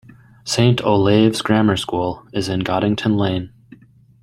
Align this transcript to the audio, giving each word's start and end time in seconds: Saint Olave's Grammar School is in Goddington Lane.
Saint 0.45 0.81
Olave's 0.81 1.43
Grammar 1.43 1.77
School 1.77 2.25
is 2.33 2.49
in 2.49 2.61
Goddington 2.61 3.17
Lane. 3.19 3.53